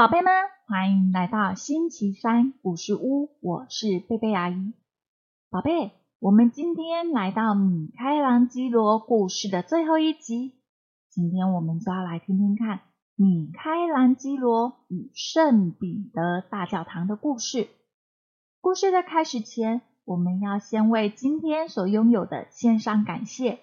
[0.00, 0.32] 宝贝们，
[0.66, 4.72] 欢迎来到星期三故事屋，我是贝贝阿姨。
[5.50, 5.90] 宝贝，
[6.20, 10.54] 我们今天来到米开朗基罗故事的最后一集，
[11.10, 12.80] 今天我们就要来听听看
[13.14, 17.68] 米开朗基罗与圣彼得大教堂的故事。
[18.62, 23.58] 故事的开始前，我们要先为今天所拥有的献上感谢。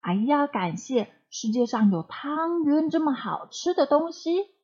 [0.00, 4.55] 阿姨要感谢世界上有汤圆这么好吃的东西。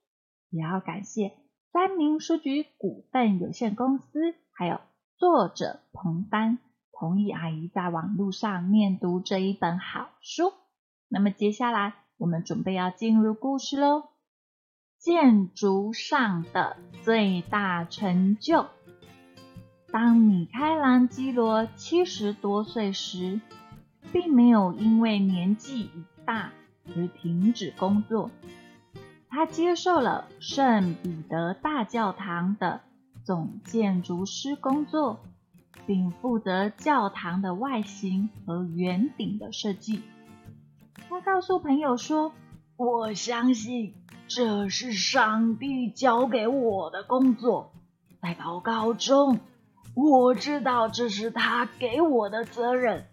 [0.52, 1.32] 也要感谢
[1.72, 4.80] 三明书局股份有限公司，还有
[5.16, 6.58] 作者彭丹
[6.92, 10.52] 同意阿姨在网络上念读这一本好书。
[11.08, 14.10] 那么接下来我们准备要进入故事喽。
[14.98, 18.66] 建筑上的最大成就。
[19.90, 23.40] 当米开朗基罗七十多岁时，
[24.12, 26.52] 并没有因为年纪已大
[26.94, 28.30] 而停止工作。
[29.34, 32.82] 他接受了圣彼得大教堂的
[33.24, 35.20] 总建筑师工作，
[35.86, 40.02] 并负责教堂的外形和圆顶的设计。
[41.08, 42.34] 他告诉朋友说
[42.76, 43.94] ：“我相信
[44.28, 47.72] 这是上帝交给我的工作，
[48.20, 49.40] 在祷告中，
[49.94, 53.06] 我知道这是他给我的责任，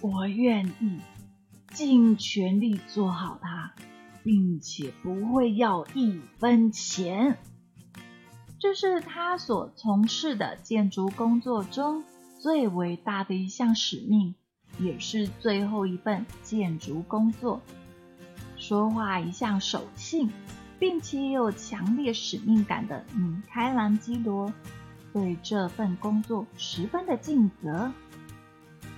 [0.00, 1.02] 我愿意
[1.68, 3.74] 尽全力做好它。”
[4.24, 7.38] 并且不会要一分钱。
[8.58, 12.02] 这是他所从事的建筑工作中
[12.40, 14.34] 最伟大的一项使命，
[14.78, 17.60] 也是最后一份建筑工作。
[18.56, 20.30] 说话一向守信，
[20.78, 24.50] 并且有强烈使命感的米开朗基罗，
[25.12, 27.92] 对这份工作十分的尽责。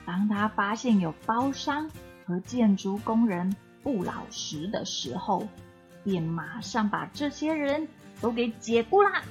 [0.04, 1.90] 当他发现有包商
[2.24, 3.56] 和建筑工人，
[3.86, 5.46] 不老实的时候，
[6.02, 7.86] 便马上把这些人
[8.20, 9.22] 都给解雇啦。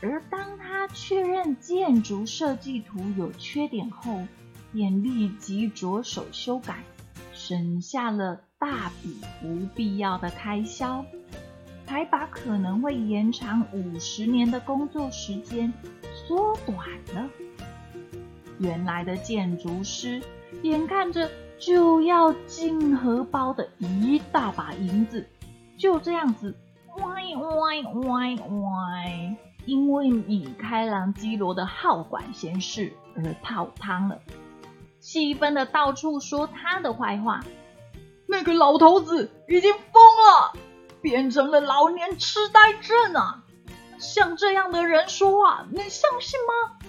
[0.00, 4.26] 而当他确认建筑设计图有缺点后，
[4.72, 6.84] 便立即着手修改，
[7.34, 11.04] 省下了大笔不必要的开销，
[11.84, 15.70] 还把可能会延长五十年的工作时间
[16.14, 16.78] 缩短
[17.14, 17.28] 了。
[18.58, 20.22] 原来的建筑师
[20.62, 21.30] 眼看着。
[21.58, 25.26] 就要进荷包的一大把银子，
[25.78, 26.54] 就这样子，
[26.98, 34.18] 歪歪歪歪，因为米开朗基罗的好管闲事而泡汤了，
[35.00, 37.40] 气愤的到处说他的坏话。
[38.26, 40.52] 那个老头子已经疯了，
[41.00, 43.44] 变成了老年痴呆症啊！
[43.98, 46.83] 像这样的人说话，能相信吗？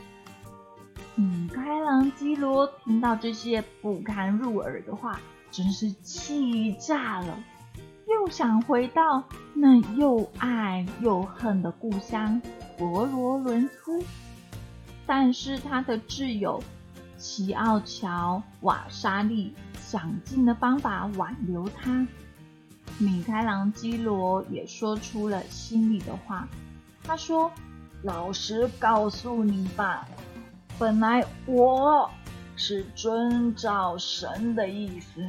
[1.85, 5.19] 米开朗基罗听到这些不堪入耳的话，
[5.51, 7.37] 真是气炸了，
[8.07, 9.23] 又想回到
[9.53, 12.41] 那又爱又恨的故乡
[12.75, 14.03] 佛罗伦斯，
[15.05, 16.59] 但是他的挚友
[17.19, 22.07] 齐奥乔瓦沙利想尽了方法挽留他。
[22.97, 26.47] 米开朗基罗也说出了心里的话，
[27.03, 27.51] 他说
[28.01, 30.07] ：“老实告诉你吧。”
[30.77, 32.09] 本来我
[32.57, 35.21] 是遵照神的意思，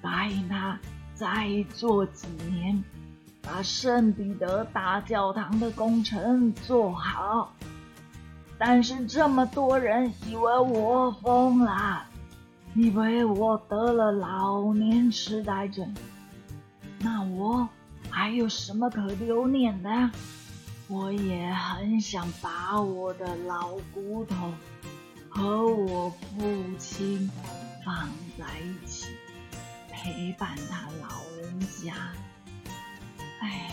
[0.00, 0.78] 答应他
[1.14, 2.82] 再做几年，
[3.42, 7.52] 把圣彼得大教堂的工程做好。
[8.56, 12.04] 但是这么多人以为我疯了，
[12.76, 15.92] 以为我得了老年痴呆症，
[17.00, 17.68] 那我
[18.08, 19.90] 还有什么可留念的？
[20.88, 24.52] 我也很想把我的老骨头
[25.30, 26.44] 和我父
[26.78, 27.30] 亲
[27.84, 28.08] 放
[28.38, 29.06] 在一起，
[29.90, 31.08] 陪伴他老
[31.40, 31.94] 人家。
[33.40, 33.70] 哎，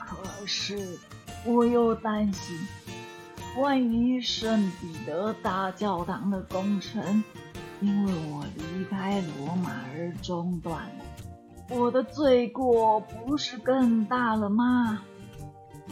[0.00, 0.98] 可是
[1.44, 2.58] 我又担心，
[3.58, 7.22] 万一圣彼得大教堂的工程
[7.80, 15.02] 因为我离开罗马而中断了，我的罪过不是更大了吗？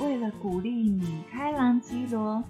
[0.01, 2.43] 为了鼓励米开朗基罗，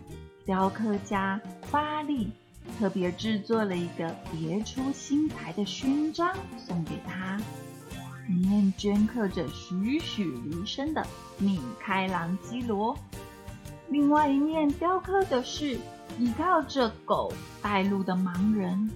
[0.44, 2.30] 雕刻家巴利
[2.78, 7.36] 特别制作了一个别出心裁的勋章送给他，
[8.28, 11.04] 里面镌刻着栩栩如生的
[11.38, 12.96] 米开朗基罗。
[13.88, 15.76] 另外一面雕刻的是
[16.18, 18.88] 依靠着狗带路的盲人。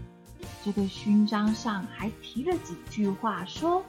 [0.64, 3.82] 这个勋章上还提了几句话，说。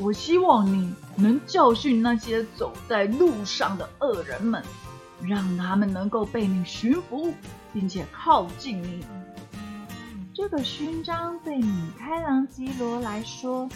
[0.00, 4.62] 我希望你能教训那些走在路上的恶人们，
[5.22, 7.34] 让他们能够被你驯服，
[7.72, 9.04] 并且靠近你。
[10.32, 13.68] 这个勋章对米开朗基罗来说，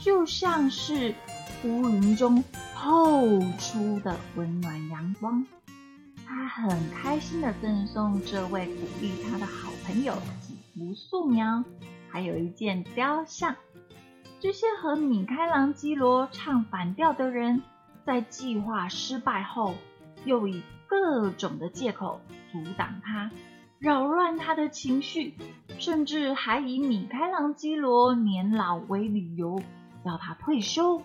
[0.00, 1.14] 就像是
[1.64, 2.42] 乌云中
[2.74, 5.44] 透出的温暖阳光。
[6.26, 11.62] 他很开心的赠送这位鼓励他的好朋友几幅素描，
[12.08, 13.54] 还有一件雕像。
[14.40, 17.60] 这些和米开朗基罗唱反调的人，
[18.04, 19.74] 在计划失败后，
[20.24, 22.20] 又以各种的借口
[22.52, 23.32] 阻挡他，
[23.80, 25.34] 扰乱他的情绪，
[25.80, 29.60] 甚至还以米开朗基罗年老为理由，
[30.04, 31.02] 要他退休。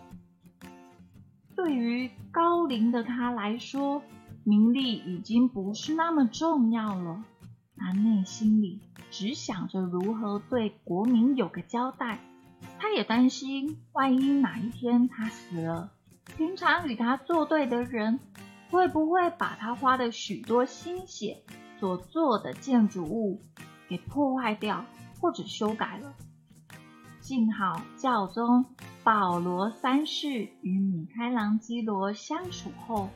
[1.55, 4.03] 对于高龄的他来说，
[4.43, 7.23] 名利已经不是那么重要了。
[7.77, 12.19] 他内心里只想着如何对国民有个交代。
[12.83, 15.93] 他也担心，万一哪一天他死了，
[16.35, 18.19] 平常与他作对的人
[18.69, 21.07] 会不会把他花的许多心。
[21.07, 21.43] 血
[21.79, 23.41] 所做的建筑物
[23.87, 24.83] 给破坏掉
[25.21, 26.13] 或者修改了？
[27.21, 28.65] 幸好教宗
[29.01, 33.09] 保罗三世与米开朗基罗相处后，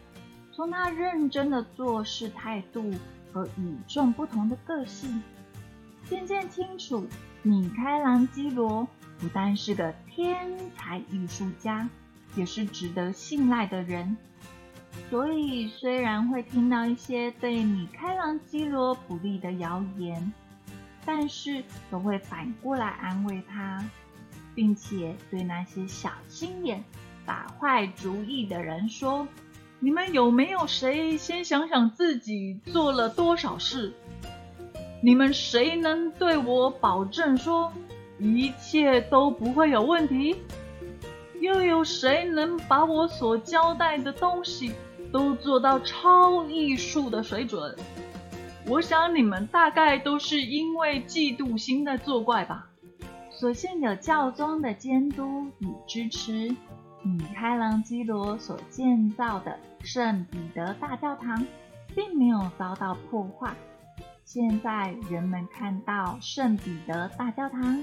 [0.53, 2.89] 从他认真的做事态度
[3.33, 5.21] 和与众不同的个性，
[6.05, 7.05] 渐渐清楚
[7.43, 8.87] 米开朗基罗
[9.19, 11.89] 不但是个天才艺术家，
[12.35, 14.17] 也是值得信赖的人。
[15.09, 20.33] 所以虽然会听到一些对米开朗基罗不利的谣言。
[21.09, 23.81] 但是都会反过来安慰他，
[24.53, 26.83] 并且对那些小心眼、
[27.25, 29.25] 打坏主意的人说
[29.79, 33.93] ：“你们有没有谁先想想自己做了多少事？
[35.01, 37.71] 你们谁能对我保证说
[38.19, 40.35] 一切都不会有问题？
[41.39, 44.73] 又有谁能把我所交代的东西
[45.11, 47.75] 都做到超艺术的水准？”
[48.67, 52.69] 我想你们大概都是因为嫉妒心在作怪吧。
[53.29, 56.55] 所幸有教宗的监督与支持，
[57.03, 61.45] 米开朗基罗所建造的圣彼得大教堂
[61.95, 63.53] 并没有遭到破坏。
[64.25, 67.81] 现在人们看到圣彼得大教堂，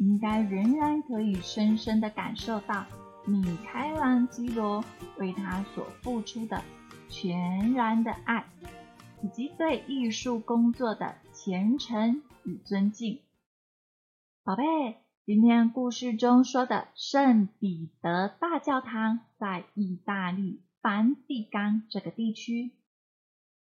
[0.00, 2.84] 应该仍然可以深深的感受到
[3.24, 4.84] 米开朗基罗
[5.18, 6.60] 为他所付出的
[7.08, 8.44] 全然的爱。
[9.22, 13.20] 以及对艺术工作的虔诚与尊敬，
[14.42, 14.64] 宝贝，
[15.26, 22.72] 今天故事中说的圣彼得大教堂在意大利梵蒂冈这个地区。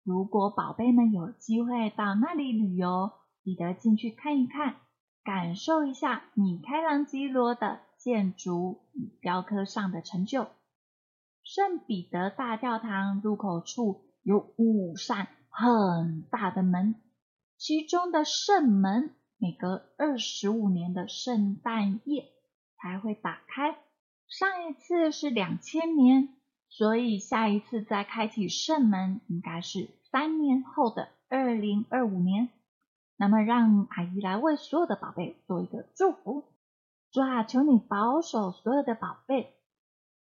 [0.04, 3.12] 如果宝贝们有机会到那里旅游，
[3.42, 4.76] 记得进去看一看，
[5.26, 10.46] 感受一下米开朗基罗的建筑与雕刻上的成就。
[11.43, 15.28] 圣彼得大教堂入口处有五扇。
[15.58, 16.96] 很大的门，
[17.56, 22.26] 其中的圣门每隔二十五年的圣诞夜
[22.76, 23.78] 才会打开。
[24.28, 26.28] 上一次是两千年，
[26.69, 32.50] 所以下一次再开启圣门应该是三年后的二零二五年。
[33.16, 36.44] 那么，让阿姨来为所有的宝贝做一个祝福，
[37.11, 39.54] 主啊，求你保守所有的宝贝。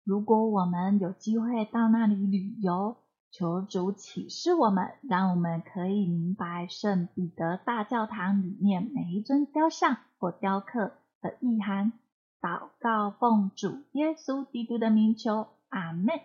[0.04, 2.96] 如果我们有机会到那里旅游。
[3.32, 11.92] 求主启示我们，让我们可以明白圣彼得大教堂里面每一尊雕像或雕刻的意涵。
[12.40, 16.18] 祷告奉主耶稣基督的名求，阿门。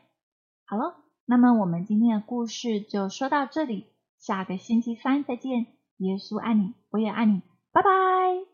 [0.65, 3.87] 好了，那么我们今天的故事就说到这里，
[4.17, 5.65] 下个星期三再见。
[6.01, 7.41] 耶稣爱你我也爱你
[7.71, 8.45] 拜拜。